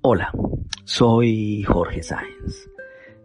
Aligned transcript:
Hola, 0.00 0.32
soy 0.84 1.62
Jorge 1.62 2.02
Sáenz. 2.02 2.68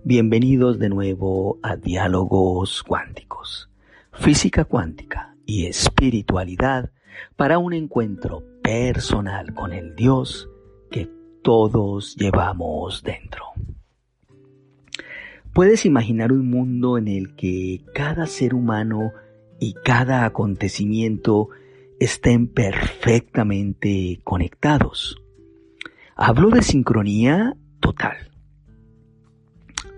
Bienvenidos 0.03 0.79
de 0.79 0.89
nuevo 0.89 1.59
a 1.61 1.75
Diálogos 1.75 2.83
Cuánticos, 2.83 3.69
Física 4.13 4.63
Cuántica 4.63 5.35
y 5.45 5.65
Espiritualidad 5.65 6.91
para 7.35 7.57
un 7.57 7.73
encuentro 7.73 8.43
personal 8.63 9.53
con 9.53 9.73
el 9.73 9.95
Dios 9.95 10.49
que 10.89 11.09
todos 11.41 12.15
llevamos 12.15 13.03
dentro. 13.03 13.43
Puedes 15.53 15.85
imaginar 15.85 16.31
un 16.31 16.49
mundo 16.49 16.97
en 16.97 17.07
el 17.07 17.35
que 17.35 17.81
cada 17.93 18.25
ser 18.27 18.53
humano 18.53 19.11
y 19.59 19.73
cada 19.73 20.25
acontecimiento 20.25 21.49
estén 21.99 22.47
perfectamente 22.47 24.21
conectados 24.23 25.21
Hablo 26.21 26.49
de 26.49 26.61
sincronía 26.63 27.55
total. 27.79 28.17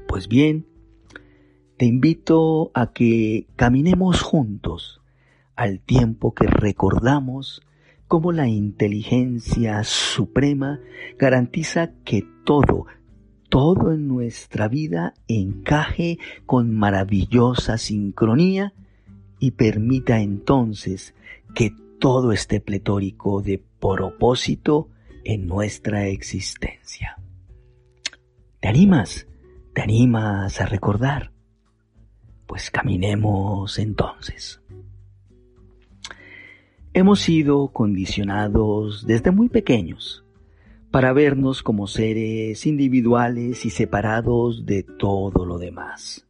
Pues 0.07 0.27
bien, 0.27 0.67
te 1.77 1.87
invito 1.87 2.69
a 2.75 2.93
que 2.93 3.47
caminemos 3.55 4.21
juntos 4.21 5.01
al 5.55 5.79
tiempo 5.79 6.35
que 6.35 6.45
recordamos 6.45 7.63
cómo 8.07 8.31
la 8.33 8.47
inteligencia 8.47 9.83
suprema 9.83 10.79
garantiza 11.17 11.91
que 12.05 12.23
todo, 12.45 12.85
todo 13.51 13.91
en 13.91 14.07
nuestra 14.07 14.69
vida 14.69 15.13
encaje 15.27 16.19
con 16.45 16.73
maravillosa 16.73 17.77
sincronía 17.77 18.73
y 19.39 19.51
permita 19.51 20.21
entonces 20.21 21.13
que 21.53 21.75
todo 21.99 22.31
esté 22.31 22.61
pletórico 22.61 23.41
de 23.41 23.61
propósito 23.81 24.87
en 25.25 25.47
nuestra 25.47 26.07
existencia. 26.07 27.17
¿Te 28.61 28.69
animas? 28.69 29.27
¿Te 29.73 29.81
animas 29.81 30.61
a 30.61 30.65
recordar? 30.65 31.33
Pues 32.47 32.71
caminemos 32.71 33.79
entonces. 33.79 34.61
Hemos 36.93 37.19
sido 37.19 37.67
condicionados 37.67 39.05
desde 39.05 39.31
muy 39.31 39.49
pequeños 39.49 40.23
para 40.91 41.13
vernos 41.13 41.63
como 41.63 41.87
seres 41.87 42.65
individuales 42.65 43.65
y 43.65 43.69
separados 43.69 44.65
de 44.65 44.83
todo 44.83 45.45
lo 45.45 45.57
demás, 45.57 46.27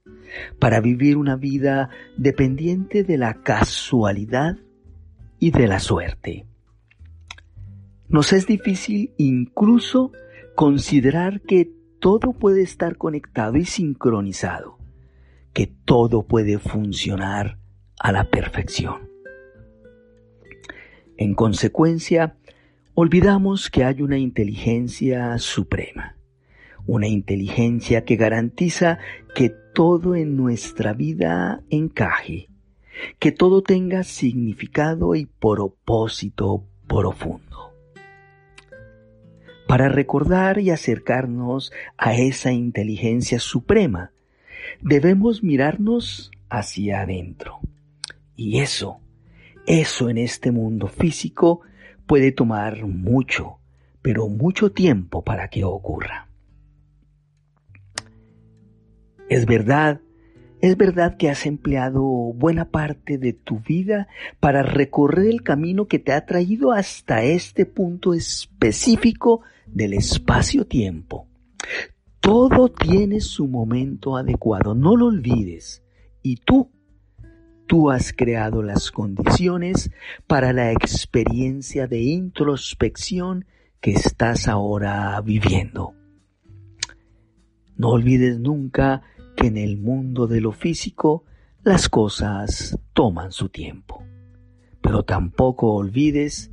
para 0.60 0.80
vivir 0.80 1.18
una 1.18 1.36
vida 1.36 1.90
dependiente 2.18 3.04
de 3.04 3.18
la 3.18 3.42
casualidad 3.42 4.58
y 5.40 5.52
de 5.52 5.68
la 5.68 5.80
suerte 5.80 6.46
nos 8.12 8.34
es 8.34 8.46
difícil 8.46 9.14
incluso 9.16 10.12
considerar 10.54 11.40
que 11.42 11.72
todo 12.00 12.34
puede 12.34 12.62
estar 12.62 12.98
conectado 12.98 13.56
y 13.56 13.64
sincronizado, 13.64 14.78
que 15.54 15.68
todo 15.68 16.24
puede 16.24 16.60
funcionar 16.60 17.58
a 17.98 18.12
la 18.12 18.26
perfección. 18.26 19.10
En 21.16 21.36
consecuencia, 21.36 22.36
olvidamos 23.02 23.72
que 23.72 23.84
hay 23.84 24.04
una 24.04 24.20
inteligencia 24.20 25.36
suprema, 25.40 26.18
una 26.86 27.08
inteligencia 27.08 28.06
que 28.06 28.16
garantiza 28.16 29.00
que 29.34 29.52
todo 29.74 30.14
en 30.16 30.38
nuestra 30.38 30.94
vida 30.94 31.64
encaje, 31.72 32.50
que 33.18 33.32
todo 33.32 33.64
tenga 33.64 34.04
significado 34.04 35.16
y 35.16 35.26
propósito 35.26 36.64
profundo. 36.88 37.74
Para 39.68 39.90
recordar 39.90 40.60
y 40.60 40.70
acercarnos 40.70 41.72
a 41.98 42.14
esa 42.14 42.52
inteligencia 42.52 43.40
suprema, 43.40 44.12
debemos 44.80 45.42
mirarnos 45.42 46.30
hacia 46.50 47.02
adentro. 47.02 47.62
Y 48.36 48.60
eso, 48.60 49.00
eso 49.66 50.08
en 50.08 50.20
este 50.20 50.52
mundo 50.52 50.86
físico 50.86 51.62
puede 52.06 52.32
tomar 52.32 52.86
mucho, 52.86 53.60
pero 54.02 54.28
mucho 54.28 54.72
tiempo 54.72 55.24
para 55.24 55.50
que 55.50 55.64
ocurra. 55.64 56.28
Es 59.30 59.46
verdad, 59.46 60.02
es 60.62 60.78
verdad 60.78 61.18
que 61.18 61.30
has 61.30 61.46
empleado 61.46 62.04
buena 62.04 62.70
parte 62.70 63.18
de 63.18 63.34
tu 63.34 63.60
vida 63.60 64.08
para 64.40 64.62
recorrer 64.62 65.28
el 65.28 65.42
camino 65.42 65.88
que 65.88 66.00
te 66.00 66.12
ha 66.12 66.26
traído 66.26 66.72
hasta 66.72 67.24
este 67.24 67.66
punto 67.66 68.14
específico 68.14 69.42
del 69.66 69.94
espacio-tiempo. 69.94 71.28
Todo 72.20 72.70
tiene 72.70 73.22
su 73.22 73.48
momento 73.48 74.18
adecuado, 74.18 74.76
no 74.76 74.96
lo 74.96 75.08
olvides. 75.08 75.84
Y 76.22 76.36
tú, 76.36 76.70
tú 77.72 77.90
has 77.90 78.12
creado 78.12 78.64
las 78.64 78.92
condiciones 78.92 79.92
para 80.28 80.52
la 80.52 80.74
experiencia 80.74 81.88
de 81.88 82.02
introspección 82.02 83.46
que 83.80 83.92
estás 83.92 84.50
ahora 84.50 85.22
viviendo. 85.22 85.94
No 87.78 87.92
olvides 87.92 88.40
nunca 88.40 89.04
que 89.38 89.48
en 89.48 89.56
el 89.56 89.78
mundo 89.78 90.28
de 90.28 90.42
lo 90.42 90.52
físico 90.52 91.24
las 91.64 91.88
cosas 91.88 92.78
toman 92.92 93.32
su 93.32 93.48
tiempo. 93.48 94.04
Pero 94.82 95.04
tampoco 95.04 95.72
olvides 95.72 96.52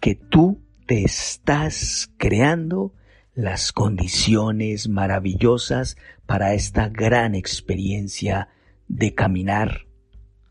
que 0.00 0.16
tú 0.16 0.60
te 0.84 1.02
estás 1.02 2.12
creando 2.18 2.92
las 3.34 3.72
condiciones 3.72 4.86
maravillosas 4.86 5.96
para 6.26 6.52
esta 6.52 6.90
gran 6.90 7.34
experiencia 7.34 8.50
de 8.86 9.14
caminar 9.14 9.87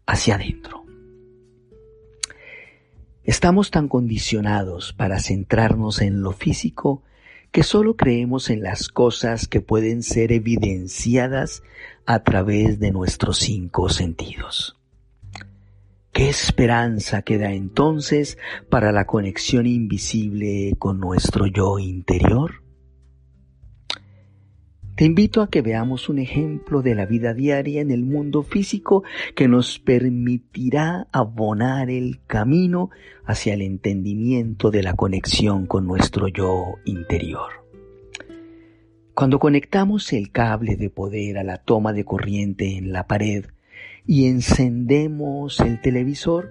hacia 0.08 0.36
adentro. 0.36 0.84
Estamos 3.24 3.72
tan 3.72 3.90
condicionados 3.90 4.94
para 4.94 5.20
centrarnos 5.20 6.02
en 6.02 6.22
lo 6.22 6.32
físico 6.32 7.04
que 7.52 7.64
solo 7.64 7.96
creemos 7.96 8.50
en 8.50 8.64
las 8.64 8.88
cosas 8.88 9.48
que 9.48 9.62
pueden 9.62 10.02
ser 10.02 10.32
evidenciadas 10.32 11.62
a 12.06 12.24
través 12.24 12.80
de 12.80 12.92
nuestros 12.92 13.38
cinco 13.40 13.90
sentidos. 13.90 14.78
¿Qué 16.14 16.30
esperanza 16.30 17.22
queda 17.22 17.52
entonces 17.52 18.38
para 18.70 18.92
la 18.92 19.06
conexión 19.06 19.68
invisible 19.68 20.74
con 20.80 21.00
nuestro 21.00 21.48
yo 21.48 21.80
interior? 21.80 22.67
Te 24.98 25.06
invito 25.06 25.44
a 25.44 25.50
que 25.52 25.62
veamos 25.62 26.10
un 26.10 26.18
ejemplo 26.18 26.82
de 26.82 26.96
la 26.96 27.06
vida 27.06 27.36
diaria 27.36 27.82
en 27.82 27.92
el 27.92 28.04
mundo 28.04 28.42
físico 28.42 29.04
que 29.36 29.48
nos 29.48 29.78
permitirá 29.78 31.08
abonar 31.12 31.92
el 31.92 32.20
camino 32.26 32.90
hacia 33.24 33.54
el 33.54 33.62
entendimiento 33.62 34.72
de 34.72 34.82
la 34.82 34.96
conexión 34.96 35.68
con 35.68 35.86
nuestro 35.86 36.30
yo 36.30 36.80
interior. 36.84 37.52
Cuando 39.14 39.38
conectamos 39.38 40.12
el 40.14 40.32
cable 40.32 40.78
de 40.78 40.90
poder 40.90 41.38
a 41.38 41.44
la 41.44 41.60
toma 41.60 41.94
de 41.94 42.04
corriente 42.04 42.76
en 42.76 42.92
la 42.92 43.06
pared, 43.06 43.46
y 44.08 44.26
encendemos 44.26 45.60
el 45.60 45.80
televisor, 45.80 46.50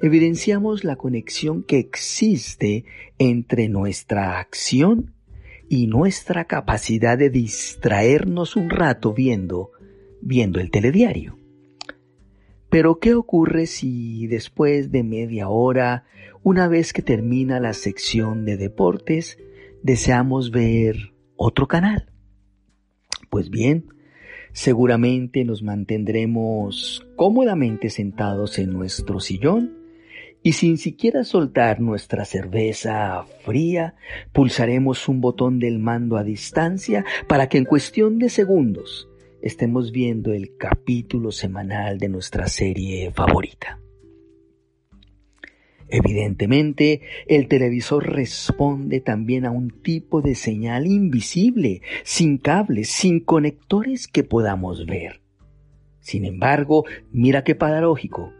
evidenciamos 0.00 0.84
la 0.84 0.96
conexión 0.96 1.62
que 1.62 1.80
existe 1.80 2.86
entre 3.18 3.68
nuestra 3.68 4.38
acción 4.38 5.13
y 5.68 5.86
nuestra 5.86 6.44
capacidad 6.44 7.18
de 7.18 7.30
distraernos 7.30 8.56
un 8.56 8.70
rato 8.70 9.12
viendo, 9.12 9.70
viendo 10.20 10.60
el 10.60 10.70
telediario. 10.70 11.38
Pero 12.70 12.98
¿qué 12.98 13.14
ocurre 13.14 13.66
si 13.66 14.26
después 14.26 14.90
de 14.90 15.04
media 15.04 15.48
hora, 15.48 16.04
una 16.42 16.68
vez 16.68 16.92
que 16.92 17.02
termina 17.02 17.60
la 17.60 17.72
sección 17.72 18.44
de 18.44 18.56
deportes, 18.56 19.38
deseamos 19.82 20.50
ver 20.50 21.12
otro 21.36 21.68
canal? 21.68 22.10
Pues 23.30 23.50
bien, 23.50 23.94
Seguramente 24.54 25.44
nos 25.44 25.64
mantendremos 25.64 27.04
cómodamente 27.16 27.90
sentados 27.90 28.60
en 28.60 28.72
nuestro 28.72 29.18
sillón 29.18 29.83
y 30.44 30.52
sin 30.52 30.76
siquiera 30.76 31.24
soltar 31.24 31.80
nuestra 31.80 32.26
cerveza 32.26 33.24
fría, 33.44 33.94
pulsaremos 34.32 35.08
un 35.08 35.22
botón 35.22 35.58
del 35.58 35.78
mando 35.78 36.18
a 36.18 36.22
distancia 36.22 37.02
para 37.26 37.48
que 37.48 37.56
en 37.56 37.64
cuestión 37.64 38.18
de 38.18 38.28
segundos 38.28 39.08
estemos 39.40 39.90
viendo 39.90 40.34
el 40.34 40.54
capítulo 40.58 41.32
semanal 41.32 41.96
de 41.96 42.10
nuestra 42.10 42.46
serie 42.46 43.10
favorita. 43.10 43.80
Evidentemente, 45.88 47.00
el 47.26 47.48
televisor 47.48 48.06
responde 48.06 49.00
también 49.00 49.46
a 49.46 49.50
un 49.50 49.70
tipo 49.70 50.20
de 50.20 50.34
señal 50.34 50.86
invisible, 50.86 51.80
sin 52.02 52.36
cables, 52.36 52.90
sin 52.90 53.20
conectores 53.20 54.08
que 54.08 54.24
podamos 54.24 54.84
ver. 54.84 55.22
Sin 56.00 56.26
embargo, 56.26 56.84
mira 57.12 57.44
qué 57.44 57.54
paradójico. 57.54 58.30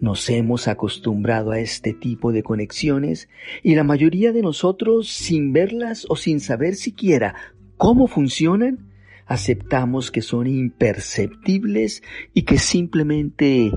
Nos 0.00 0.28
hemos 0.30 0.66
acostumbrado 0.66 1.50
a 1.50 1.60
este 1.60 1.92
tipo 1.92 2.32
de 2.32 2.42
conexiones 2.42 3.28
y 3.62 3.74
la 3.74 3.84
mayoría 3.84 4.32
de 4.32 4.42
nosotros, 4.42 5.08
sin 5.08 5.52
verlas 5.52 6.06
o 6.08 6.16
sin 6.16 6.40
saber 6.40 6.74
siquiera 6.74 7.34
cómo 7.76 8.06
funcionan, 8.06 8.90
aceptamos 9.26 10.10
que 10.10 10.22
son 10.22 10.46
imperceptibles 10.46 12.02
y 12.34 12.42
que 12.42 12.58
simplemente 12.58 13.70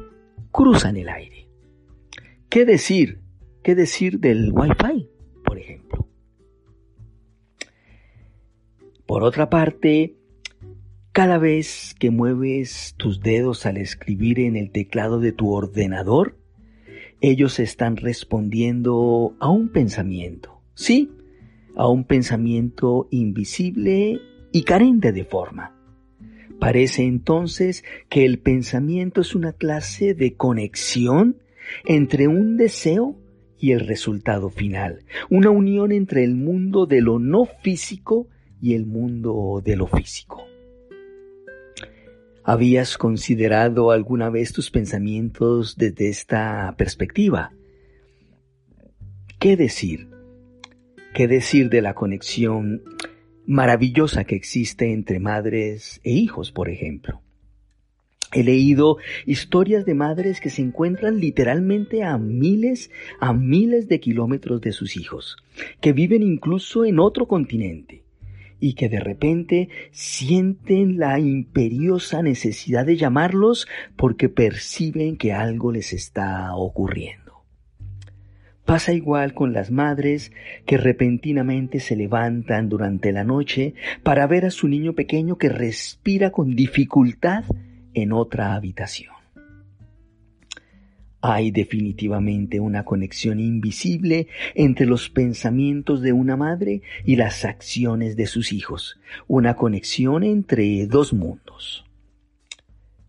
cruzan 0.52 0.98
el 0.98 1.10
aire. 1.10 1.48
¿Qué 2.50 2.66
decir? 2.66 3.20
¿Qué 3.62 3.76
decir 3.76 4.20
del 4.20 4.52
Wi-Fi, 4.52 5.10
por 5.46 5.58
ejemplo? 5.58 6.08
Por 9.06 9.24
otra 9.24 9.50
parte, 9.50 10.16
cada 11.14 11.38
vez 11.38 11.96
que 12.00 12.10
mueves 12.10 12.96
tus 12.98 13.22
dedos 13.22 13.68
al 13.68 13.78
escribir 13.78 14.40
en 14.40 14.56
el 14.56 14.72
teclado 14.72 15.20
de 15.20 15.32
tu 15.32 15.52
ordenador, 15.52 16.40
ellos 17.22 17.60
están 17.60 17.98
respondiendo 17.98 19.36
a 19.40 19.48
un 19.50 19.70
pensamiento. 19.70 20.64
Sí, 20.74 21.12
a 21.76 21.88
un 21.88 22.04
pensamiento 22.06 23.08
invisible 23.12 24.22
y 24.52 24.64
carente 24.64 25.12
de 25.12 25.24
forma. 25.24 25.80
Parece 26.60 27.04
entonces 27.04 27.84
que 28.10 28.26
el 28.26 28.40
pensamiento 28.40 29.22
es 29.22 29.36
una 29.36 29.54
clase 29.54 30.16
de 30.16 30.34
conexión 30.34 31.38
entre 31.86 32.28
un 32.28 32.58
deseo 32.58 33.20
y 33.60 33.74
el 33.74 33.82
resultado 33.82 34.50
final, 34.50 35.06
una 35.30 35.52
unión 35.52 35.92
entre 35.92 36.24
el 36.24 36.34
mundo 36.34 36.88
de 36.88 37.02
lo 37.02 37.20
no 37.20 37.46
físico 37.62 38.30
y 38.60 38.74
el 38.74 38.88
mundo 38.88 39.62
de 39.64 39.76
lo 39.76 39.86
físico. 39.86 40.48
¿Habías 42.46 42.98
considerado 42.98 43.92
alguna 43.92 44.30
vez 44.30 44.52
tus 44.52 44.70
pensamientos 44.70 45.78
desde 45.78 46.10
esta 46.10 46.76
perspectiva? 46.78 47.54
¿Qué 49.40 49.56
decir? 49.56 50.10
¿Qué 51.14 51.30
decir 51.30 51.70
de 51.70 51.82
la 51.82 51.94
conexión 51.94 52.84
maravillosa 53.46 54.26
que 54.26 54.36
existe 54.36 54.92
entre 54.92 55.22
madres 55.22 56.02
e 56.04 56.12
hijos, 56.12 56.52
por 56.52 56.68
ejemplo? 56.68 57.22
He 58.34 58.44
leído 58.44 58.98
historias 59.26 59.86
de 59.86 59.94
madres 59.94 60.42
que 60.42 60.50
se 60.50 60.64
encuentran 60.64 61.22
literalmente 61.22 62.04
a 62.04 62.18
miles, 62.18 62.92
a 63.22 63.32
miles 63.32 63.88
de 63.88 64.02
kilómetros 64.02 64.60
de 64.60 64.74
sus 64.74 64.98
hijos, 64.98 65.38
que 65.80 65.94
viven 65.94 66.24
incluso 66.24 66.84
en 66.84 67.00
otro 67.00 67.26
continente 67.26 68.03
y 68.64 68.76
que 68.76 68.88
de 68.88 69.02
repente 69.02 69.68
sienten 69.92 70.98
la 70.98 71.20
imperiosa 71.20 72.22
necesidad 72.22 72.86
de 72.86 72.96
llamarlos 72.96 73.68
porque 73.98 74.30
perciben 74.30 75.18
que 75.18 75.34
algo 75.34 75.74
les 75.74 75.92
está 75.92 76.56
ocurriendo. 76.56 77.44
Pasa 78.64 78.94
igual 78.94 79.34
con 79.34 79.52
las 79.52 79.70
madres 79.70 80.32
que 80.66 80.78
repentinamente 80.78 81.82
se 81.82 81.98
levantan 81.98 82.70
durante 82.70 83.12
la 83.12 83.26
noche 83.26 83.74
para 84.02 84.26
ver 84.28 84.46
a 84.46 84.52
su 84.52 84.70
niño 84.70 84.94
pequeño 84.94 85.38
que 85.38 85.50
respira 85.50 86.32
con 86.32 86.56
dificultad 86.56 87.44
en 87.94 88.14
otra 88.14 88.54
habitación. 88.54 89.13
Hay 91.26 91.52
definitivamente 91.52 92.60
una 92.60 92.84
conexión 92.84 93.40
invisible 93.40 94.28
entre 94.56 94.86
los 94.86 95.10
pensamientos 95.10 96.02
de 96.02 96.12
una 96.12 96.36
madre 96.36 96.82
y 97.06 97.16
las 97.16 97.46
acciones 97.46 98.18
de 98.18 98.28
sus 98.28 98.52
hijos, 98.52 99.00
una 99.26 99.56
conexión 99.56 100.26
entre 100.26 100.86
dos 100.86 101.14
mundos, 101.14 101.86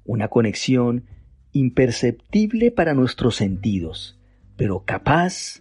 una 0.05 0.29
conexión 0.29 1.07
imperceptible 1.51 2.71
para 2.71 2.95
nuestros 2.95 3.35
sentidos, 3.35 4.17
pero 4.57 4.85
capaz, 4.85 5.61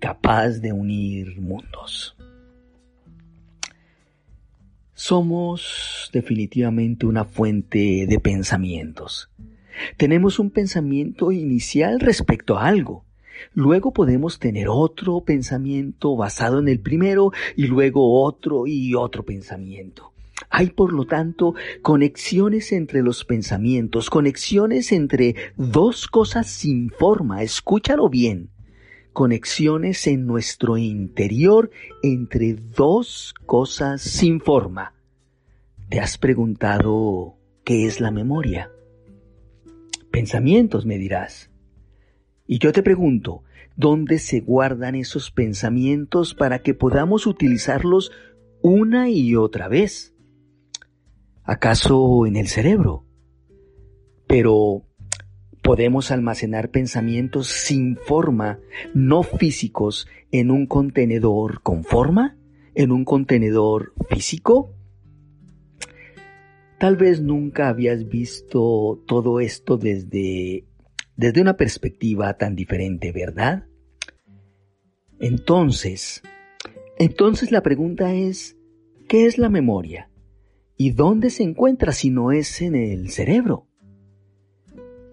capaz 0.00 0.58
de 0.58 0.72
unir 0.72 1.40
mundos. 1.40 2.16
Somos 4.92 6.10
definitivamente 6.12 7.06
una 7.06 7.24
fuente 7.24 8.06
de 8.08 8.18
pensamientos 8.18 9.30
tenemos 9.96 10.38
un 10.38 10.50
pensamiento 10.50 11.32
inicial 11.32 12.00
respecto 12.00 12.58
a 12.58 12.66
algo. 12.66 13.04
Luego 13.54 13.92
podemos 13.92 14.38
tener 14.38 14.68
otro 14.68 15.22
pensamiento 15.22 16.16
basado 16.16 16.58
en 16.58 16.68
el 16.68 16.80
primero 16.80 17.32
y 17.56 17.66
luego 17.66 18.22
otro 18.22 18.66
y 18.66 18.94
otro 18.94 19.24
pensamiento. 19.24 20.12
Hay, 20.50 20.70
por 20.70 20.92
lo 20.92 21.06
tanto, 21.06 21.54
conexiones 21.82 22.72
entre 22.72 23.02
los 23.02 23.24
pensamientos, 23.24 24.10
conexiones 24.10 24.92
entre 24.92 25.34
dos 25.56 26.06
cosas 26.08 26.48
sin 26.48 26.90
forma, 26.90 27.42
escúchalo 27.42 28.08
bien, 28.08 28.50
conexiones 29.12 30.06
en 30.06 30.26
nuestro 30.26 30.76
interior 30.76 31.70
entre 32.02 32.54
dos 32.54 33.34
cosas 33.46 34.02
sin 34.02 34.40
forma. 34.40 34.94
¿Te 35.88 36.00
has 36.00 36.18
preguntado 36.18 37.36
qué 37.64 37.86
es 37.86 38.00
la 38.00 38.10
memoria? 38.10 38.70
Pensamientos, 40.12 40.84
me 40.84 40.98
dirás. 40.98 41.50
Y 42.46 42.58
yo 42.58 42.72
te 42.72 42.82
pregunto, 42.82 43.44
¿dónde 43.76 44.18
se 44.18 44.40
guardan 44.40 44.94
esos 44.94 45.30
pensamientos 45.30 46.34
para 46.34 46.60
que 46.60 46.74
podamos 46.74 47.26
utilizarlos 47.26 48.12
una 48.60 49.08
y 49.08 49.34
otra 49.36 49.68
vez? 49.68 50.14
¿Acaso 51.44 52.26
en 52.26 52.36
el 52.36 52.48
cerebro? 52.48 53.06
Pero 54.26 54.84
podemos 55.62 56.10
almacenar 56.10 56.70
pensamientos 56.70 57.46
sin 57.46 57.96
forma, 57.96 58.60
no 58.92 59.22
físicos, 59.22 60.06
en 60.30 60.50
un 60.50 60.66
contenedor 60.66 61.62
con 61.62 61.84
forma, 61.84 62.36
en 62.74 62.92
un 62.92 63.06
contenedor 63.06 63.94
físico. 64.10 64.74
Tal 66.82 66.96
vez 66.96 67.20
nunca 67.20 67.68
habías 67.68 68.08
visto 68.08 69.00
todo 69.06 69.38
esto 69.38 69.76
desde, 69.76 70.64
desde 71.14 71.40
una 71.40 71.56
perspectiva 71.56 72.36
tan 72.36 72.56
diferente, 72.56 73.12
¿verdad? 73.12 73.66
Entonces, 75.20 76.22
entonces 76.98 77.52
la 77.52 77.62
pregunta 77.62 78.12
es, 78.14 78.56
¿qué 79.06 79.26
es 79.26 79.38
la 79.38 79.48
memoria? 79.48 80.10
¿Y 80.76 80.90
dónde 80.90 81.30
se 81.30 81.44
encuentra 81.44 81.92
si 81.92 82.10
no 82.10 82.32
es 82.32 82.60
en 82.60 82.74
el 82.74 83.10
cerebro? 83.10 83.68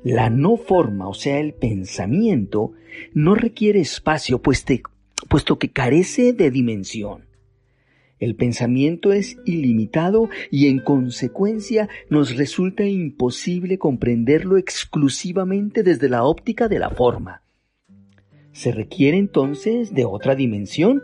La 0.03 0.31
no 0.31 0.57
forma, 0.57 1.07
o 1.07 1.13
sea, 1.13 1.39
el 1.39 1.53
pensamiento, 1.53 2.71
no 3.13 3.35
requiere 3.35 3.79
espacio, 3.79 4.41
puesto 4.41 5.59
que 5.59 5.69
carece 5.69 6.33
de 6.33 6.49
dimensión. 6.49 7.28
El 8.19 8.35
pensamiento 8.35 9.13
es 9.13 9.37
ilimitado 9.45 10.29
y 10.51 10.67
en 10.67 10.79
consecuencia 10.79 11.87
nos 12.09 12.35
resulta 12.35 12.83
imposible 12.83 13.77
comprenderlo 13.77 14.57
exclusivamente 14.57 15.83
desde 15.83 16.09
la 16.09 16.23
óptica 16.23 16.67
de 16.67 16.79
la 16.79 16.89
forma. 16.89 17.43
Se 18.51 18.71
requiere 18.71 19.17
entonces 19.17 19.93
de 19.93 20.03
otra 20.03 20.35
dimensión, 20.35 21.01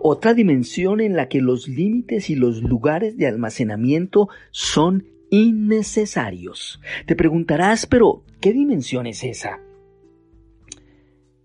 otra 0.00 0.34
dimensión 0.34 1.00
en 1.00 1.14
la 1.14 1.28
que 1.28 1.40
los 1.40 1.68
límites 1.68 2.28
y 2.28 2.34
los 2.34 2.62
lugares 2.62 3.16
de 3.16 3.28
almacenamiento 3.28 4.28
son 4.50 5.06
innecesarios. 5.30 6.80
Te 7.06 7.14
preguntarás, 7.14 7.86
pero 7.86 8.24
¿qué 8.40 8.52
dimensión 8.52 9.06
es 9.06 9.22
esa? 9.22 9.60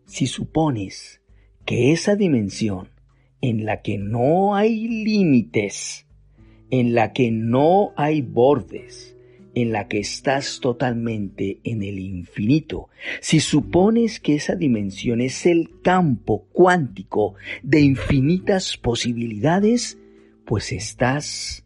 Si 0.06 0.26
supones 0.26 1.22
que 1.66 1.92
esa 1.92 2.16
dimensión 2.16 2.93
en 3.44 3.66
la 3.66 3.82
que 3.82 3.98
no 3.98 4.56
hay 4.56 4.88
límites, 4.88 6.08
en 6.70 6.94
la 6.96 7.12
que 7.12 7.30
no 7.30 7.92
hay 7.98 8.22
bordes, 8.22 9.18
en 9.54 9.74
la 9.74 9.90
que 9.90 10.00
estás 10.00 10.62
totalmente 10.62 11.60
en 11.66 11.84
el 11.84 12.00
infinito, 12.00 12.88
si 13.20 13.42
supones 13.42 14.22
que 14.22 14.36
esa 14.36 14.56
dimensión 14.56 15.20
es 15.20 15.46
el 15.46 15.82
campo 15.82 16.48
cuántico 16.54 17.36
de 17.64 17.82
infinitas 17.82 18.78
posibilidades, 18.78 20.00
pues 20.46 20.72
estás 20.72 21.66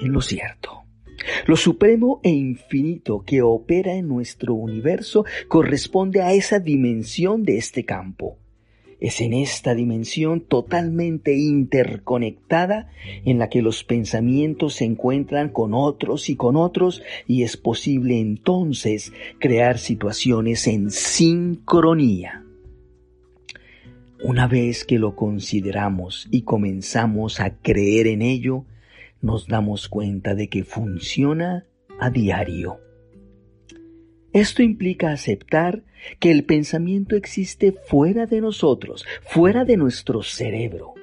en 0.00 0.12
lo 0.12 0.22
cierto. 0.22 0.82
Lo 1.46 1.56
supremo 1.56 2.20
e 2.22 2.30
infinito 2.30 3.22
que 3.26 3.42
opera 3.42 3.92
en 3.92 4.08
nuestro 4.08 4.54
universo 4.54 5.26
corresponde 5.46 6.22
a 6.22 6.32
esa 6.32 6.58
dimensión 6.58 7.44
de 7.44 7.58
este 7.58 7.84
campo. 7.84 8.38
Es 9.00 9.20
en 9.20 9.32
esta 9.32 9.74
dimensión 9.74 10.40
totalmente 10.40 11.36
interconectada 11.36 12.90
en 13.24 13.38
la 13.38 13.48
que 13.48 13.62
los 13.62 13.84
pensamientos 13.84 14.74
se 14.74 14.84
encuentran 14.84 15.50
con 15.50 15.72
otros 15.72 16.28
y 16.28 16.36
con 16.36 16.56
otros 16.56 17.02
y 17.26 17.44
es 17.44 17.56
posible 17.56 18.18
entonces 18.18 19.12
crear 19.38 19.78
situaciones 19.78 20.66
en 20.66 20.90
sincronía. 20.90 22.44
Una 24.24 24.48
vez 24.48 24.84
que 24.84 24.98
lo 24.98 25.14
consideramos 25.14 26.26
y 26.32 26.42
comenzamos 26.42 27.38
a 27.38 27.56
creer 27.56 28.08
en 28.08 28.20
ello, 28.20 28.64
nos 29.20 29.46
damos 29.46 29.88
cuenta 29.88 30.34
de 30.34 30.48
que 30.48 30.64
funciona 30.64 31.66
a 32.00 32.10
diario. 32.10 32.80
Esto 34.32 34.62
implica 34.62 35.10
aceptar 35.10 35.84
que 36.20 36.30
el 36.30 36.44
pensamiento 36.44 37.16
existe 37.16 37.72
fuera 37.72 38.26
de 38.26 38.40
nosotros, 38.40 39.06
fuera 39.22 39.64
de 39.64 39.76
nuestro 39.76 40.22
cerebro. 40.22 40.94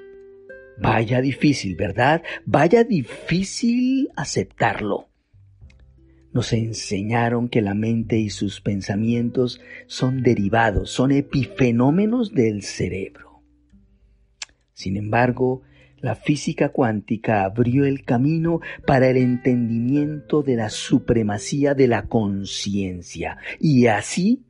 Vaya 0.77 1.21
difícil, 1.21 1.75
¿verdad? 1.75 2.21
Vaya 2.45 2.83
difícil 2.83 4.09
aceptarlo. 4.15 5.07
Nos 6.33 6.51
enseñaron 6.51 7.47
que 7.47 7.61
la 7.61 7.73
mente 7.73 8.17
y 8.17 8.29
sus 8.29 8.59
pensamientos 8.59 9.61
son 9.87 10.21
derivados, 10.21 10.91
son 10.91 11.11
epifenómenos 11.11 12.33
del 12.33 12.61
cerebro. 12.61 13.41
Sin 14.73 14.97
embargo, 14.97 15.61
la 16.05 16.13
física 16.13 16.69
cuántica 16.69 17.45
abrió 17.45 17.83
el 17.83 18.03
camino 18.03 18.61
para 18.85 19.09
el 19.09 19.17
entendimiento 19.17 20.43
de 20.43 20.55
la 20.55 20.69
supremacía 20.69 21.73
de 21.73 21.87
la 21.87 22.03
conciencia 22.03 23.39
y 23.59 23.87
así 23.87 24.43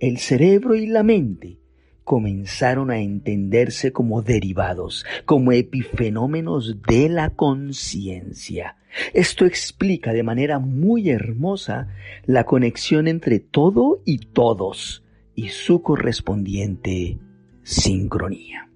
el 0.00 0.16
cerebro 0.16 0.74
y 0.74 0.86
la 0.86 1.02
mente 1.02 1.58
comenzaron 2.04 2.90
a 2.90 3.00
entenderse 3.00 3.92
como 3.92 4.22
derivados, 4.22 5.04
como 5.26 5.52
epifenómenos 5.52 6.80
de 6.88 7.10
la 7.10 7.28
conciencia. 7.28 8.78
Esto 9.12 9.44
explica 9.44 10.14
de 10.14 10.22
manera 10.22 10.58
muy 10.58 11.10
hermosa 11.10 11.88
la 12.24 12.44
conexión 12.44 13.08
entre 13.08 13.40
todo 13.40 14.00
y 14.06 14.18
todos 14.18 15.04
y 15.34 15.48
su 15.48 15.82
correspondiente 15.82 17.18
sincronía. 17.62 18.70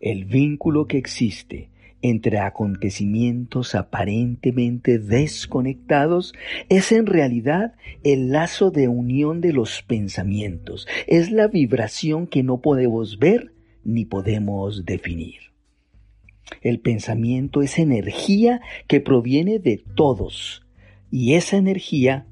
El 0.00 0.24
vínculo 0.24 0.86
que 0.86 0.98
existe 0.98 1.70
entre 2.02 2.38
acontecimientos 2.38 3.74
aparentemente 3.74 4.98
desconectados 4.98 6.34
es 6.68 6.92
en 6.92 7.06
realidad 7.06 7.74
el 8.04 8.30
lazo 8.30 8.70
de 8.70 8.86
unión 8.88 9.40
de 9.40 9.52
los 9.52 9.82
pensamientos, 9.82 10.86
es 11.06 11.32
la 11.32 11.48
vibración 11.48 12.26
que 12.26 12.42
no 12.42 12.60
podemos 12.60 13.18
ver 13.18 13.52
ni 13.84 14.04
podemos 14.04 14.84
definir. 14.84 15.48
El 16.62 16.80
pensamiento 16.80 17.62
es 17.62 17.78
energía 17.78 18.60
que 18.86 19.00
proviene 19.00 19.58
de 19.58 19.82
todos 19.94 20.64
y 21.10 21.34
esa 21.34 21.56
energía, 21.56 22.26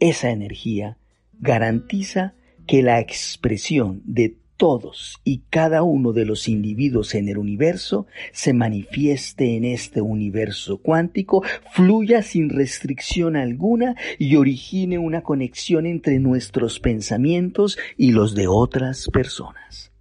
esa 0.00 0.30
energía 0.30 0.98
garantiza 1.40 2.34
que 2.66 2.82
la 2.82 3.00
expresión 3.00 4.02
de 4.04 4.38
todos 4.56 5.20
y 5.24 5.42
cada 5.50 5.82
uno 5.82 6.12
de 6.12 6.24
los 6.24 6.48
individuos 6.48 7.14
en 7.14 7.28
el 7.28 7.38
universo 7.38 8.06
se 8.32 8.52
manifieste 8.52 9.56
en 9.56 9.64
este 9.64 10.00
universo 10.00 10.78
cuántico, 10.78 11.42
fluya 11.72 12.22
sin 12.22 12.50
restricción 12.50 13.36
alguna 13.36 13.96
y 14.18 14.36
origine 14.36 14.98
una 14.98 15.22
conexión 15.22 15.86
entre 15.86 16.18
nuestros 16.18 16.80
pensamientos 16.80 17.78
y 17.96 18.12
los 18.12 18.34
de 18.34 18.46
otras 18.48 19.08
personas. 19.12 19.92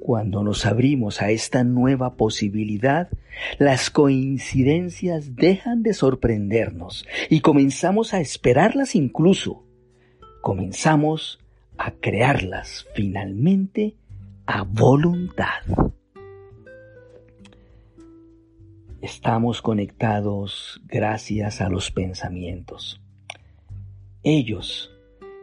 Cuando 0.00 0.42
nos 0.42 0.66
abrimos 0.66 1.22
a 1.22 1.30
esta 1.30 1.64
nueva 1.64 2.16
posibilidad, 2.16 3.08
las 3.58 3.88
coincidencias 3.88 5.34
dejan 5.34 5.82
de 5.82 5.94
sorprendernos 5.94 7.06
y 7.30 7.40
comenzamos 7.40 8.12
a 8.12 8.20
esperarlas 8.20 8.94
incluso. 8.94 9.64
Comenzamos 10.42 11.38
a 11.78 11.92
crearlas 11.92 12.86
finalmente 12.94 13.96
a 14.46 14.62
voluntad. 14.62 15.62
Estamos 19.00 19.60
conectados 19.60 20.80
gracias 20.86 21.60
a 21.60 21.68
los 21.68 21.90
pensamientos. 21.90 23.00
Ellos, 24.22 24.90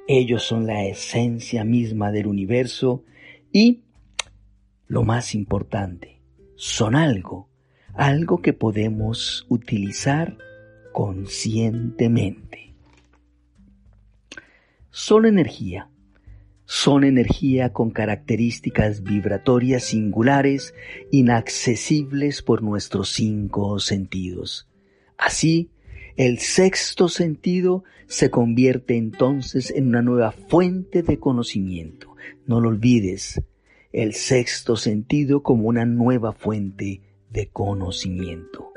ellos 0.07 0.43
son 0.43 0.65
la 0.65 0.85
esencia 0.85 1.63
misma 1.63 2.11
del 2.11 2.25
universo 2.27 3.03
y, 3.51 3.83
lo 4.87 5.03
más 5.03 5.35
importante, 5.35 6.21
son 6.55 6.95
algo, 6.95 7.49
algo 7.93 8.41
que 8.41 8.53
podemos 8.53 9.45
utilizar 9.49 10.37
conscientemente. 10.91 12.73
Son 14.89 15.25
energía 15.25 15.89
son 16.73 17.03
energía 17.03 17.73
con 17.73 17.91
características 17.91 19.03
vibratorias 19.03 19.83
singulares, 19.83 20.73
inaccesibles 21.11 22.41
por 22.41 22.63
nuestros 22.63 23.09
cinco 23.09 23.77
sentidos. 23.79 24.69
Así, 25.17 25.69
el 26.15 26.39
sexto 26.39 27.09
sentido 27.09 27.83
se 28.07 28.29
convierte 28.29 28.95
entonces 28.95 29.69
en 29.69 29.89
una 29.89 30.01
nueva 30.01 30.31
fuente 30.31 31.03
de 31.03 31.19
conocimiento. 31.19 32.15
No 32.47 32.61
lo 32.61 32.69
olvides, 32.69 33.41
el 33.91 34.13
sexto 34.13 34.77
sentido 34.77 35.43
como 35.43 35.67
una 35.67 35.83
nueva 35.83 36.31
fuente 36.31 37.01
de 37.31 37.49
conocimiento. 37.49 38.70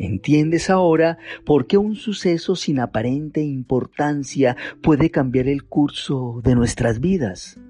¿Entiendes 0.00 0.70
ahora 0.70 1.18
por 1.44 1.66
qué 1.66 1.76
un 1.76 1.94
suceso 1.94 2.56
sin 2.56 2.80
aparente 2.80 3.42
importancia 3.42 4.56
puede 4.80 5.10
cambiar 5.10 5.46
el 5.46 5.64
curso 5.64 6.40
de 6.42 6.54
nuestras 6.54 7.00
vidas? 7.00 7.60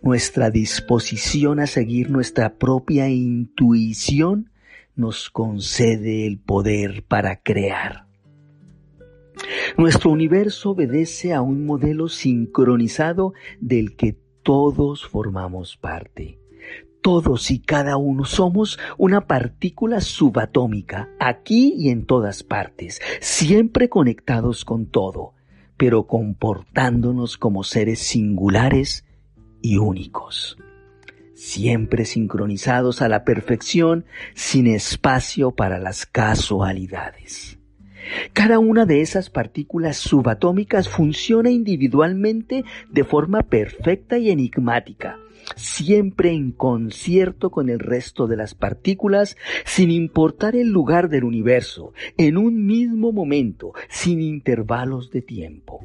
Nuestra 0.00 0.50
disposición 0.50 1.60
a 1.60 1.66
seguir 1.66 2.08
nuestra 2.08 2.54
propia 2.54 3.10
intuición 3.10 4.50
nos 4.96 5.28
concede 5.28 6.26
el 6.26 6.38
poder 6.38 7.04
para 7.04 7.42
crear. 7.42 8.06
Nuestro 9.76 10.10
universo 10.10 10.70
obedece 10.70 11.34
a 11.34 11.42
un 11.42 11.66
modelo 11.66 12.08
sincronizado 12.08 13.34
del 13.60 13.94
que 13.94 14.16
todos 14.42 15.06
formamos 15.06 15.76
parte. 15.76 16.41
Todos 17.02 17.50
y 17.50 17.58
cada 17.58 17.96
uno 17.96 18.24
somos 18.24 18.78
una 18.96 19.26
partícula 19.26 20.00
subatómica, 20.00 21.08
aquí 21.18 21.74
y 21.76 21.88
en 21.88 22.06
todas 22.06 22.44
partes, 22.44 23.00
siempre 23.20 23.88
conectados 23.88 24.64
con 24.64 24.86
todo, 24.86 25.34
pero 25.76 26.06
comportándonos 26.06 27.38
como 27.38 27.64
seres 27.64 27.98
singulares 27.98 29.04
y 29.60 29.78
únicos, 29.78 30.56
siempre 31.34 32.04
sincronizados 32.04 33.02
a 33.02 33.08
la 33.08 33.24
perfección, 33.24 34.04
sin 34.34 34.68
espacio 34.68 35.50
para 35.50 35.80
las 35.80 36.06
casualidades. 36.06 37.58
Cada 38.32 38.60
una 38.60 38.86
de 38.86 39.00
esas 39.00 39.28
partículas 39.28 39.96
subatómicas 39.96 40.88
funciona 40.88 41.50
individualmente 41.50 42.64
de 42.90 43.04
forma 43.04 43.42
perfecta 43.42 44.18
y 44.18 44.30
enigmática, 44.30 45.18
siempre 45.56 46.32
en 46.32 46.52
concierto 46.52 47.50
con 47.50 47.68
el 47.68 47.78
resto 47.78 48.26
de 48.26 48.36
las 48.36 48.54
partículas, 48.54 49.36
sin 49.64 49.90
importar 49.90 50.56
el 50.56 50.68
lugar 50.68 51.08
del 51.08 51.24
universo, 51.24 51.92
en 52.16 52.36
un 52.36 52.66
mismo 52.66 53.12
momento, 53.12 53.72
sin 53.88 54.20
intervalos 54.20 55.10
de 55.10 55.22
tiempo. 55.22 55.84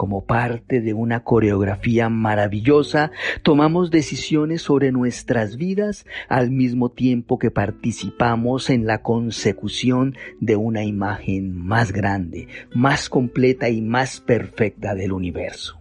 Como 0.00 0.24
parte 0.24 0.80
de 0.80 0.94
una 0.94 1.24
coreografía 1.24 2.08
maravillosa, 2.08 3.10
tomamos 3.42 3.90
decisiones 3.90 4.62
sobre 4.62 4.92
nuestras 4.92 5.58
vidas 5.58 6.06
al 6.30 6.50
mismo 6.50 6.90
tiempo 6.90 7.38
que 7.38 7.50
participamos 7.50 8.70
en 8.70 8.86
la 8.86 9.02
consecución 9.02 10.16
de 10.40 10.56
una 10.56 10.84
imagen 10.84 11.54
más 11.54 11.92
grande, 11.92 12.48
más 12.74 13.10
completa 13.10 13.68
y 13.68 13.82
más 13.82 14.20
perfecta 14.20 14.94
del 14.94 15.12
universo. 15.12 15.78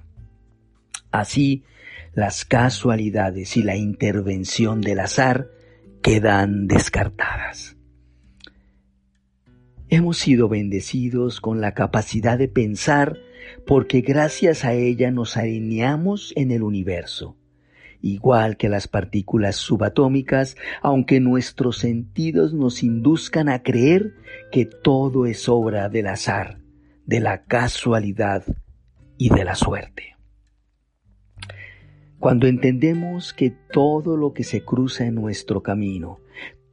Así, 1.11 1.63
las 2.19 2.45
casualidades 2.45 3.55
y 3.57 3.63
la 3.63 3.75
intervención 3.75 4.81
del 4.81 4.99
azar 4.99 5.47
quedan 6.01 6.67
descartadas. 6.67 7.77
Hemos 9.87 10.17
sido 10.17 10.49
bendecidos 10.49 11.41
con 11.41 11.61
la 11.61 11.73
capacidad 11.73 12.37
de 12.37 12.47
pensar 12.47 13.17
porque 13.65 14.01
gracias 14.01 14.65
a 14.65 14.73
ella 14.73 15.11
nos 15.11 15.37
alineamos 15.37 16.33
en 16.35 16.51
el 16.51 16.61
universo. 16.61 17.37
Igual 18.01 18.57
que 18.57 18.69
las 18.69 18.87
partículas 18.87 19.55
subatómicas, 19.55 20.57
aunque 20.81 21.19
nuestros 21.19 21.79
sentidos 21.79 22.53
nos 22.53 22.83
induzcan 22.83 23.49
a 23.49 23.63
creer 23.63 24.13
que 24.51 24.65
todo 24.65 25.25
es 25.25 25.49
obra 25.49 25.89
del 25.89 26.07
azar, 26.07 26.59
de 27.05 27.19
la 27.19 27.43
casualidad 27.43 28.43
y 29.17 29.29
de 29.29 29.43
la 29.43 29.55
suerte. 29.55 30.18
Cuando 32.19 32.47
entendemos 32.47 33.33
que 33.33 33.53
todo 33.71 34.17
lo 34.17 34.33
que 34.33 34.43
se 34.43 34.65
cruza 34.65 35.05
en 35.05 35.15
nuestro 35.15 35.63
camino, 35.63 36.19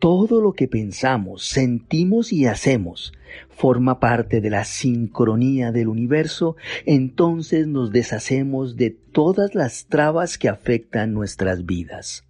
todo 0.01 0.41
lo 0.41 0.53
que 0.53 0.67
pensamos, 0.67 1.45
sentimos 1.45 2.33
y 2.33 2.47
hacemos 2.47 3.13
forma 3.49 4.01
parte 4.01 4.41
de 4.41 4.51
la 4.51 4.65
sincronía 4.65 5.73
del 5.73 5.89
universo, 5.89 6.57
entonces 6.85 7.67
nos 7.67 7.93
deshacemos 7.93 8.77
de 8.77 8.91
todas 8.91 9.55
las 9.55 9.87
trabas 9.87 10.37
que 10.37 10.49
afectan 10.49 11.13
nuestras 11.13 11.65
vidas. 11.65 12.25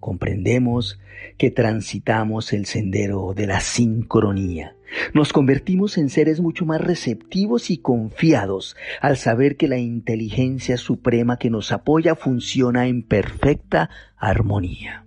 comprendemos 0.00 1.00
que 1.38 1.50
transitamos 1.50 2.52
el 2.52 2.66
sendero 2.66 3.32
de 3.34 3.46
la 3.46 3.60
sincronía. 3.60 4.76
Nos 5.12 5.32
convertimos 5.32 5.98
en 5.98 6.08
seres 6.08 6.40
mucho 6.40 6.66
más 6.66 6.80
receptivos 6.80 7.70
y 7.70 7.78
confiados 7.78 8.76
al 9.00 9.16
saber 9.16 9.56
que 9.56 9.68
la 9.68 9.78
inteligencia 9.78 10.76
suprema 10.76 11.38
que 11.38 11.50
nos 11.50 11.72
apoya 11.72 12.14
funciona 12.14 12.86
en 12.86 13.02
perfecta 13.02 13.90
armonía. 14.16 15.04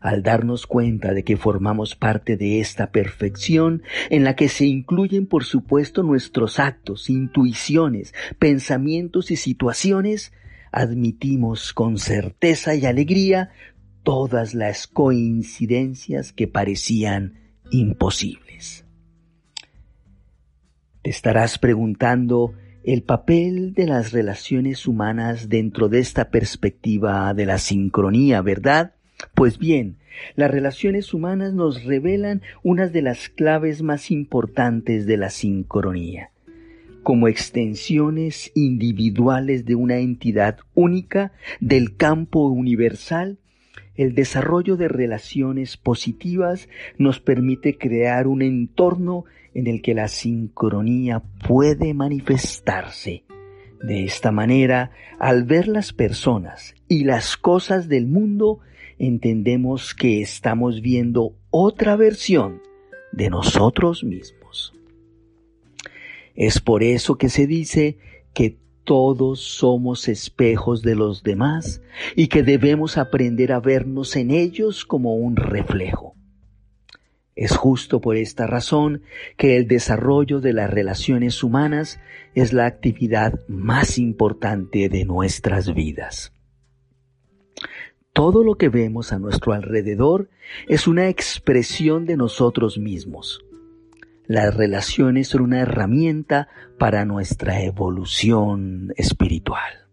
Al 0.00 0.22
darnos 0.22 0.66
cuenta 0.66 1.12
de 1.12 1.24
que 1.24 1.36
formamos 1.36 1.96
parte 1.96 2.36
de 2.36 2.60
esta 2.60 2.92
perfección 2.92 3.82
en 4.10 4.22
la 4.22 4.36
que 4.36 4.48
se 4.48 4.64
incluyen 4.64 5.26
por 5.26 5.44
supuesto 5.44 6.04
nuestros 6.04 6.60
actos, 6.60 7.10
intuiciones, 7.10 8.14
pensamientos 8.38 9.32
y 9.32 9.36
situaciones, 9.36 10.32
admitimos 10.70 11.72
con 11.72 11.98
certeza 11.98 12.76
y 12.76 12.86
alegría 12.86 13.50
todas 14.04 14.54
las 14.54 14.86
coincidencias 14.86 16.32
que 16.32 16.46
parecían 16.46 17.47
imposibles. 17.70 18.84
Te 21.02 21.10
estarás 21.10 21.58
preguntando 21.58 22.54
el 22.84 23.02
papel 23.02 23.74
de 23.74 23.86
las 23.86 24.12
relaciones 24.12 24.86
humanas 24.86 25.48
dentro 25.48 25.88
de 25.88 25.98
esta 26.00 26.30
perspectiva 26.30 27.34
de 27.34 27.46
la 27.46 27.58
sincronía, 27.58 28.40
¿verdad? 28.42 28.94
Pues 29.34 29.58
bien, 29.58 29.98
las 30.36 30.50
relaciones 30.50 31.12
humanas 31.12 31.52
nos 31.52 31.84
revelan 31.84 32.42
unas 32.62 32.92
de 32.92 33.02
las 33.02 33.28
claves 33.28 33.82
más 33.82 34.10
importantes 34.10 35.06
de 35.06 35.16
la 35.16 35.30
sincronía 35.30 36.30
como 37.08 37.28
extensiones 37.28 38.52
individuales 38.54 39.64
de 39.64 39.74
una 39.74 39.96
entidad 39.96 40.58
única 40.74 41.32
del 41.58 41.96
campo 41.96 42.48
universal, 42.48 43.38
el 43.98 44.14
desarrollo 44.14 44.76
de 44.76 44.86
relaciones 44.86 45.76
positivas 45.76 46.68
nos 46.96 47.18
permite 47.18 47.76
crear 47.76 48.28
un 48.28 48.42
entorno 48.42 49.24
en 49.54 49.66
el 49.66 49.82
que 49.82 49.92
la 49.92 50.06
sincronía 50.06 51.24
puede 51.46 51.92
manifestarse. 51.94 53.24
De 53.82 54.04
esta 54.04 54.30
manera, 54.30 54.92
al 55.18 55.44
ver 55.44 55.66
las 55.66 55.92
personas 55.92 56.76
y 56.86 57.04
las 57.04 57.36
cosas 57.36 57.88
del 57.88 58.06
mundo, 58.06 58.60
entendemos 59.00 59.94
que 59.94 60.20
estamos 60.20 60.80
viendo 60.80 61.36
otra 61.50 61.96
versión 61.96 62.62
de 63.10 63.30
nosotros 63.30 64.04
mismos. 64.04 64.74
Es 66.36 66.60
por 66.60 66.84
eso 66.84 67.18
que 67.18 67.30
se 67.30 67.48
dice 67.48 67.98
que 68.32 68.58
todos 68.88 69.40
somos 69.40 70.08
espejos 70.08 70.80
de 70.80 70.94
los 70.94 71.22
demás 71.22 71.82
y 72.16 72.28
que 72.28 72.42
debemos 72.42 72.96
aprender 72.96 73.52
a 73.52 73.60
vernos 73.60 74.16
en 74.16 74.30
ellos 74.30 74.86
como 74.86 75.14
un 75.16 75.36
reflejo. 75.36 76.14
Es 77.36 77.54
justo 77.54 78.00
por 78.00 78.16
esta 78.16 78.46
razón 78.46 79.02
que 79.36 79.58
el 79.58 79.68
desarrollo 79.68 80.40
de 80.40 80.54
las 80.54 80.70
relaciones 80.70 81.42
humanas 81.44 82.00
es 82.34 82.54
la 82.54 82.64
actividad 82.64 83.38
más 83.46 83.98
importante 83.98 84.88
de 84.88 85.04
nuestras 85.04 85.74
vidas. 85.74 86.32
Todo 88.14 88.42
lo 88.42 88.54
que 88.54 88.70
vemos 88.70 89.12
a 89.12 89.18
nuestro 89.18 89.52
alrededor 89.52 90.30
es 90.66 90.88
una 90.88 91.10
expresión 91.10 92.06
de 92.06 92.16
nosotros 92.16 92.78
mismos. 92.78 93.44
Las 94.28 94.54
relaciones 94.54 95.28
son 95.28 95.40
una 95.40 95.60
herramienta 95.60 96.48
para 96.78 97.06
nuestra 97.06 97.62
evolución 97.62 98.92
espiritual. 98.96 99.88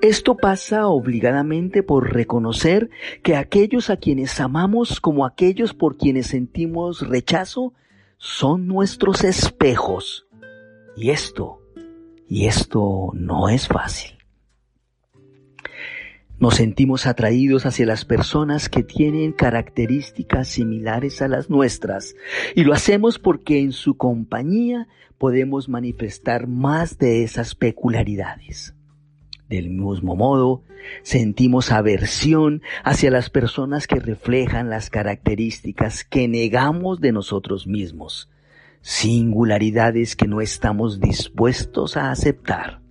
Esto 0.00 0.36
pasa 0.36 0.86
obligadamente 0.86 1.82
por 1.82 2.12
reconocer 2.12 2.90
que 3.24 3.34
aquellos 3.34 3.90
a 3.90 3.96
quienes 3.96 4.38
amamos 4.40 5.00
como 5.00 5.26
aquellos 5.26 5.74
por 5.74 5.96
quienes 5.96 6.28
sentimos 6.28 7.06
rechazo 7.08 7.74
son 8.18 8.68
nuestros 8.68 9.24
espejos. 9.24 10.28
Y 10.96 11.10
esto, 11.10 11.60
y 12.28 12.46
esto 12.46 13.10
no 13.14 13.48
es 13.48 13.66
fácil. 13.66 14.13
Nos 16.40 16.56
sentimos 16.56 17.06
atraídos 17.06 17.64
hacia 17.64 17.86
las 17.86 18.04
personas 18.04 18.68
que 18.68 18.82
tienen 18.82 19.32
características 19.32 20.48
similares 20.48 21.22
a 21.22 21.28
las 21.28 21.48
nuestras 21.48 22.16
y 22.56 22.64
lo 22.64 22.74
hacemos 22.74 23.18
porque 23.18 23.60
en 23.60 23.72
su 23.72 23.96
compañía 23.96 24.88
podemos 25.16 25.68
manifestar 25.68 26.48
más 26.48 26.98
de 26.98 27.22
esas 27.22 27.54
peculiaridades. 27.54 28.74
Del 29.48 29.70
mismo 29.70 30.16
modo, 30.16 30.62
sentimos 31.02 31.70
aversión 31.70 32.62
hacia 32.82 33.10
las 33.10 33.30
personas 33.30 33.86
que 33.86 34.00
reflejan 34.00 34.70
las 34.70 34.90
características 34.90 36.02
que 36.02 36.26
negamos 36.26 37.00
de 37.00 37.12
nosotros 37.12 37.68
mismos, 37.68 38.28
singularidades 38.80 40.16
que 40.16 40.26
no 40.26 40.40
estamos 40.40 40.98
dispuestos 40.98 41.96
a 41.96 42.10
aceptar. 42.10 42.83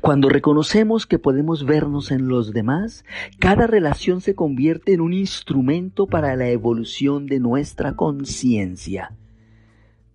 Cuando 0.00 0.28
reconocemos 0.28 1.06
que 1.06 1.18
podemos 1.18 1.64
vernos 1.64 2.10
en 2.10 2.28
los 2.28 2.52
demás, 2.52 3.04
cada 3.38 3.66
relación 3.66 4.20
se 4.20 4.34
convierte 4.34 4.92
en 4.92 5.00
un 5.00 5.12
instrumento 5.12 6.06
para 6.06 6.36
la 6.36 6.48
evolución 6.48 7.26
de 7.26 7.40
nuestra 7.40 7.94
conciencia. 7.94 9.12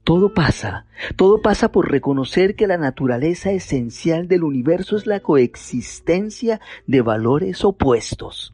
Todo 0.03 0.33
pasa, 0.33 0.85
todo 1.17 1.41
pasa 1.41 1.71
por 1.71 1.91
reconocer 1.91 2.55
que 2.55 2.67
la 2.67 2.77
naturaleza 2.77 3.51
esencial 3.51 4.29
del 4.29 4.43
universo 4.43 4.95
es 4.95 5.05
la 5.05 5.19
coexistencia 5.19 6.61
de 6.85 7.01
valores 7.01 7.65
opuestos. 7.65 8.53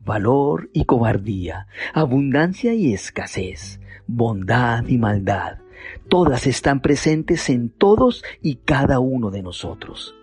Valor 0.00 0.68
y 0.74 0.84
cobardía, 0.84 1.68
abundancia 1.94 2.74
y 2.74 2.92
escasez, 2.92 3.80
bondad 4.06 4.86
y 4.86 4.98
maldad, 4.98 5.58
todas 6.08 6.46
están 6.46 6.80
presentes 6.80 7.48
en 7.50 7.68
todos 7.70 8.24
y 8.42 8.56
cada 8.56 9.00
uno 9.00 9.30
de 9.30 9.42
nosotros. 9.42 10.14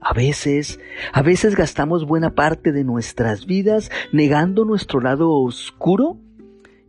A 0.00 0.14
veces, 0.14 0.80
a 1.12 1.22
veces 1.22 1.54
gastamos 1.54 2.06
buena 2.06 2.34
parte 2.34 2.72
de 2.72 2.82
nuestras 2.82 3.46
vidas 3.46 3.90
negando 4.12 4.64
nuestro 4.64 5.00
lado 5.00 5.30
oscuro 5.30 6.18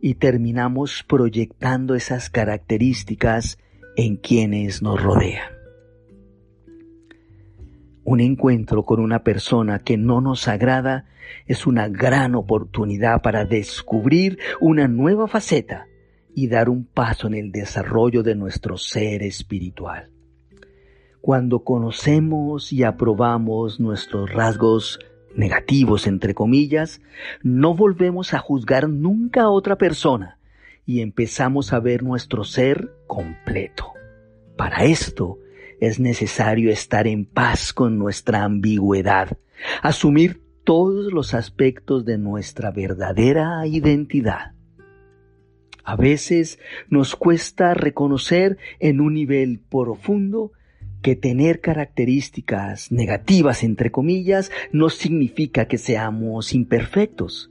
y 0.00 0.14
terminamos 0.14 1.04
proyectando 1.04 1.94
esas 1.94 2.28
características 2.28 3.58
en 3.96 4.16
quienes 4.16 4.82
nos 4.82 5.00
rodean. 5.00 5.48
Un 8.02 8.20
encuentro 8.20 8.82
con 8.82 9.00
una 9.00 9.22
persona 9.22 9.78
que 9.78 9.96
no 9.96 10.20
nos 10.20 10.48
agrada 10.48 11.06
es 11.46 11.66
una 11.66 11.88
gran 11.88 12.34
oportunidad 12.34 13.22
para 13.22 13.44
descubrir 13.44 14.38
una 14.60 14.88
nueva 14.88 15.28
faceta 15.28 15.86
y 16.34 16.48
dar 16.48 16.68
un 16.68 16.84
paso 16.84 17.26
en 17.26 17.34
el 17.34 17.52
desarrollo 17.52 18.22
de 18.22 18.34
nuestro 18.34 18.76
ser 18.76 19.22
espiritual. 19.22 20.10
Cuando 21.20 21.64
conocemos 21.64 22.72
y 22.72 22.82
aprobamos 22.82 23.80
nuestros 23.80 24.30
rasgos 24.30 24.98
negativos, 25.34 26.06
entre 26.06 26.34
comillas, 26.34 27.00
no 27.42 27.74
volvemos 27.74 28.34
a 28.34 28.38
juzgar 28.38 28.88
nunca 28.88 29.42
a 29.42 29.50
otra 29.50 29.76
persona 29.76 30.38
y 30.86 31.00
empezamos 31.00 31.72
a 31.72 31.80
ver 31.80 32.02
nuestro 32.02 32.44
ser 32.44 32.92
completo. 33.06 33.92
Para 34.56 34.84
esto 34.84 35.38
es 35.80 35.98
necesario 35.98 36.70
estar 36.70 37.06
en 37.06 37.24
paz 37.24 37.72
con 37.72 37.98
nuestra 37.98 38.44
ambigüedad, 38.44 39.36
asumir 39.82 40.42
todos 40.64 41.12
los 41.12 41.34
aspectos 41.34 42.04
de 42.04 42.18
nuestra 42.18 42.70
verdadera 42.70 43.66
identidad. 43.66 44.53
A 45.84 45.96
veces 45.96 46.58
nos 46.88 47.14
cuesta 47.14 47.74
reconocer 47.74 48.56
en 48.80 49.00
un 49.00 49.14
nivel 49.14 49.60
profundo 49.60 50.52
que 51.02 51.14
tener 51.14 51.60
características 51.60 52.90
negativas, 52.90 53.62
entre 53.62 53.90
comillas, 53.90 54.50
no 54.72 54.88
significa 54.88 55.66
que 55.66 55.76
seamos 55.76 56.54
imperfectos. 56.54 57.50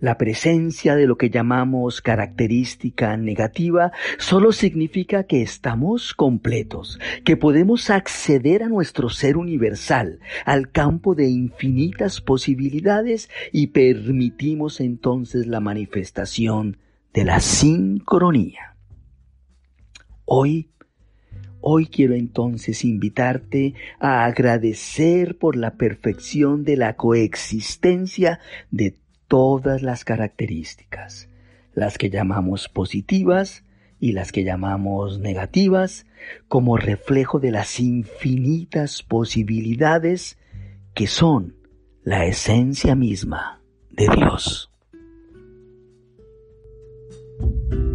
La 0.00 0.18
presencia 0.18 0.96
de 0.96 1.06
lo 1.06 1.16
que 1.16 1.30
llamamos 1.30 2.02
característica 2.02 3.16
negativa 3.16 3.92
solo 4.18 4.50
significa 4.50 5.22
que 5.22 5.40
estamos 5.40 6.12
completos, 6.12 6.98
que 7.24 7.36
podemos 7.36 7.88
acceder 7.88 8.64
a 8.64 8.68
nuestro 8.68 9.08
ser 9.08 9.36
universal, 9.36 10.18
al 10.44 10.72
campo 10.72 11.14
de 11.14 11.28
infinitas 11.28 12.20
posibilidades 12.20 13.30
y 13.52 13.68
permitimos 13.68 14.80
entonces 14.80 15.46
la 15.46 15.60
manifestación 15.60 16.76
de 17.14 17.24
la 17.24 17.38
sincronía. 17.38 18.74
Hoy, 20.24 20.68
hoy 21.60 21.86
quiero 21.86 22.14
entonces 22.14 22.84
invitarte 22.84 23.74
a 24.00 24.24
agradecer 24.24 25.38
por 25.38 25.54
la 25.54 25.76
perfección 25.76 26.64
de 26.64 26.76
la 26.76 26.96
coexistencia 26.96 28.40
de 28.72 28.96
todas 29.28 29.80
las 29.82 30.04
características, 30.04 31.28
las 31.72 31.98
que 31.98 32.10
llamamos 32.10 32.68
positivas 32.68 33.64
y 34.00 34.10
las 34.12 34.32
que 34.32 34.42
llamamos 34.42 35.20
negativas, 35.20 36.06
como 36.48 36.76
reflejo 36.76 37.38
de 37.38 37.52
las 37.52 37.78
infinitas 37.78 39.04
posibilidades 39.04 40.36
que 40.94 41.06
son 41.06 41.54
la 42.02 42.26
esencia 42.26 42.96
misma 42.96 43.62
de 43.90 44.08
Dios. 44.08 44.73
thank 47.38 47.72
you 47.72 47.93